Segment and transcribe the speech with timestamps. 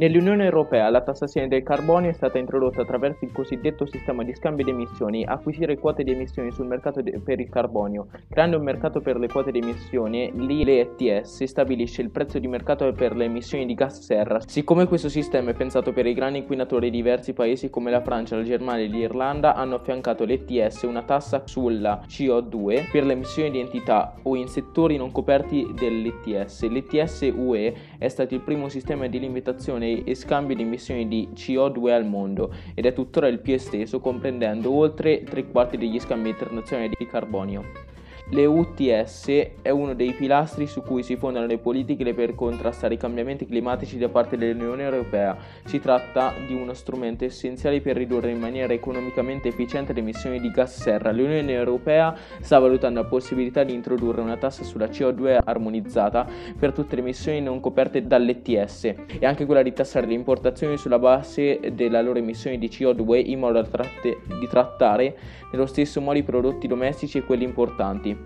[0.00, 4.64] Nell'Unione Europea la tassazione del carbonio è stata introdotta attraverso il cosiddetto sistema di scambio
[4.64, 8.06] di emissioni, acquisire quote di emissioni sul mercato de- per il carbonio.
[8.30, 13.14] Creando un mercato per le quote di emissioni, l'ILETS stabilisce il prezzo di mercato per
[13.14, 14.40] le emissioni di gas serra.
[14.40, 18.42] Siccome questo sistema è pensato per i grandi inquinatori, diversi paesi come la Francia, la
[18.42, 24.14] Germania e l'Irlanda hanno affiancato l'ETS una tassa sulla CO2 per le emissioni di entità
[24.22, 26.66] o in settori non coperti dell'ETS.
[26.70, 31.90] L'ETS UE è stato il primo sistema di limitazione e scambio di emissioni di CO2
[31.90, 36.94] al mondo ed è tuttora il più esteso comprendendo oltre tre quarti degli scambi internazionali
[36.98, 37.89] di carbonio.
[38.32, 39.26] Le UTS
[39.60, 43.98] è uno dei pilastri su cui si fondano le politiche per contrastare i cambiamenti climatici
[43.98, 45.36] da parte dell'Unione Europea.
[45.64, 50.48] Si tratta di uno strumento essenziale per ridurre in maniera economicamente efficiente le emissioni di
[50.52, 51.10] gas serra.
[51.10, 56.24] L'Unione Europea sta valutando la possibilità di introdurre una tassa sulla CO2 armonizzata
[56.56, 61.00] per tutte le emissioni non coperte dall'ETS e anche quella di tassare le importazioni sulla
[61.00, 65.16] base della loro emissione di CO2 in modo da tratte, di trattare
[65.50, 68.19] nello stesso modo i prodotti domestici e quelli importanti.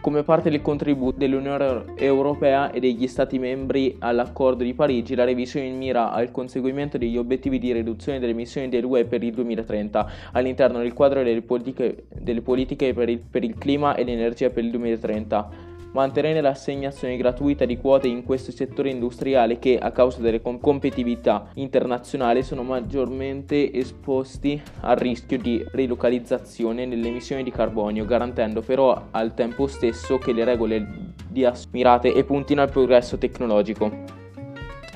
[0.00, 5.68] Come parte del contributo dell'Unione Europea e degli Stati membri all'Accordo di Parigi, la revisione
[5.70, 10.92] mira al conseguimento degli obiettivi di riduzione delle emissioni dell'UE per il 2030 all'interno del
[10.92, 15.74] quadro delle politiche, delle politiche per, il, per il clima e l'energia per il 2030
[15.96, 21.48] mantenere l'assegnazione gratuita di quote in questo settore industriale che, a causa delle com- competitività
[21.54, 29.32] internazionali, sono maggiormente esposti al rischio di rilocalizzazione nelle emissioni di carbonio, garantendo però al
[29.32, 30.86] tempo stesso che le regole
[31.28, 34.24] di mirate e puntino al progresso tecnologico.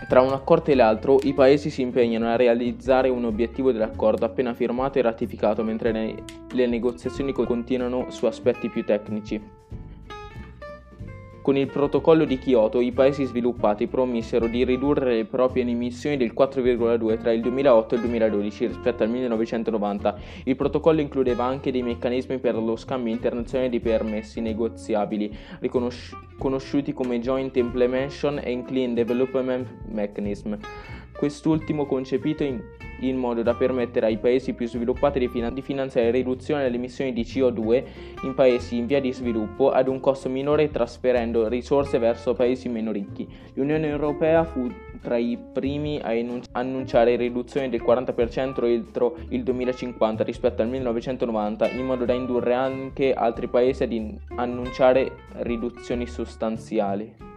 [0.06, 4.52] Tra un accordo e l'altro, i paesi si impegnano a realizzare un obiettivo dell'accordo appena
[4.52, 5.92] firmato e ratificato, mentre
[6.50, 9.40] le negoziazioni continuano su aspetti più tecnici.
[11.50, 16.32] Con il protocollo di Kyoto i paesi sviluppati promissero di ridurre le proprie emissioni del
[16.32, 20.16] 4,2 tra il 2008 e il 2012 rispetto al 1990.
[20.44, 27.18] Il protocollo includeva anche dei meccanismi per lo scambio internazionale di permessi negoziabili, riconosciuti come
[27.18, 30.54] Joint Implementation and Clean Development Mechanism
[31.20, 32.62] quest'ultimo concepito in,
[33.00, 37.12] in, modo da permettere ai paesi più sviluppati di, finan- di, finanziare riduzione delle emissioni
[37.12, 37.84] di CO2
[38.22, 42.92] in paesi in via di sviluppo ad un costo minore trasferendo risorse verso paesi meno
[42.92, 43.28] ricchi.
[43.54, 44.68] L'Unione Europea fu
[45.00, 46.10] tra i primi a
[46.52, 53.12] annunciare riduzioni del 40% entro il 2050 rispetto al 1990 in modo da indurre anche
[53.12, 57.29] altri paesi ad annunciare riduzioni sostanziali.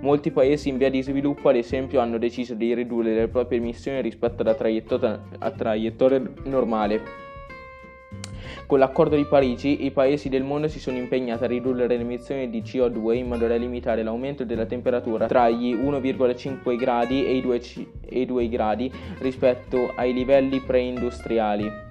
[0.00, 4.00] Molti paesi in via di sviluppo, ad esempio, hanno deciso di ridurre le proprie emissioni
[4.00, 7.22] rispetto alla traiettoria, normale.
[8.66, 12.48] Con l'accordo di Parigi i paesi del mondo si sono impegnati a ridurre le emissioni
[12.48, 17.42] di CO2 in modo da limitare l'aumento della temperatura tra gli 1,5 gradi e i
[17.42, 17.60] 2,
[18.06, 21.83] e i 2 gradi rispetto ai livelli preindustriali.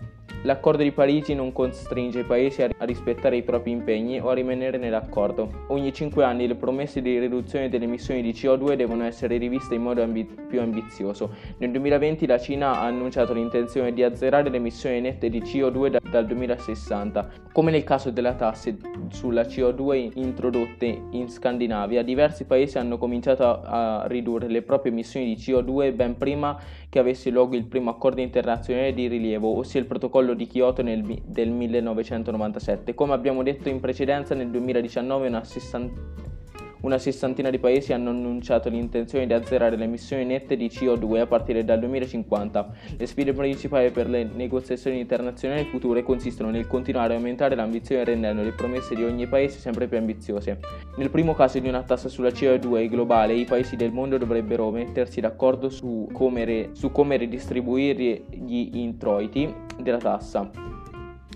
[0.45, 4.77] L'accordo di Parigi non costringe i paesi a rispettare i propri impegni o a rimanere
[4.77, 5.67] nell'accordo.
[5.67, 9.83] Ogni 5 anni le promesse di riduzione delle emissioni di CO2 devono essere riviste in
[9.83, 11.33] modo ambi- più ambizioso.
[11.59, 15.99] Nel 2020 la Cina ha annunciato l'intenzione di azzerare le emissioni nette di CO2 da-
[16.11, 17.29] dal 2060.
[17.53, 18.75] Come nel caso della tasse
[19.11, 25.33] sulla CO2 introdotte in Scandinavia, diversi paesi hanno cominciato a, a ridurre le proprie emissioni
[25.33, 26.59] di CO2 ben prima
[26.89, 31.03] che avesse luogo il primo accordo internazionale di rilievo, ossia il protocollo di Kyoto nel,
[31.25, 32.93] del 1997.
[32.93, 36.31] Come abbiamo detto in precedenza, nel 2019 una sessantina
[36.83, 41.27] una sessantina di paesi hanno annunciato l'intenzione di azzerare le emissioni nette di CO2 a
[41.27, 42.73] partire dal 2050.
[42.97, 48.43] Le sfide principali per le negoziazioni internazionali future consistono nel continuare a aumentare l'ambizione rendendo
[48.43, 50.59] le promesse di ogni paese sempre più ambiziose.
[50.97, 55.21] Nel primo caso di una tassa sulla CO2 globale, i paesi del mondo dovrebbero mettersi
[55.21, 60.49] d'accordo su come, re, su come redistribuire gli introiti della tassa.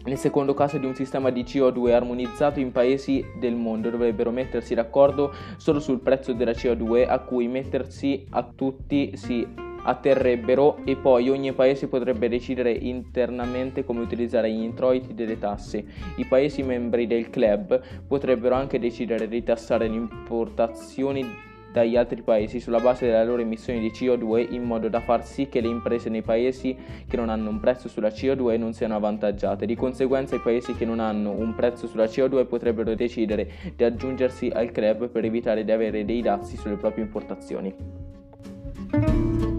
[0.08, 4.74] Nel secondo caso di un sistema di CO2 armonizzato, i paesi del mondo dovrebbero mettersi
[4.74, 9.46] d'accordo solo sul prezzo della CO2 a cui mettersi a tutti si
[9.84, 15.86] atterrebbero e poi ogni paese potrebbe decidere internamente come utilizzare gli introiti delle tasse.
[16.16, 21.46] I paesi membri del club potrebbero anche decidere di tassare le importazioni
[21.78, 25.48] dagli altri paesi sulla base della loro emissione di CO2 in modo da far sì
[25.48, 26.76] che le imprese nei paesi
[27.08, 29.66] che non hanno un prezzo sulla CO2 non siano avvantaggiate.
[29.66, 34.52] Di conseguenza i paesi che non hanno un prezzo sulla CO2 potrebbero decidere di aggiungersi
[34.54, 39.57] al club per evitare di avere dei dazi sulle proprie importazioni.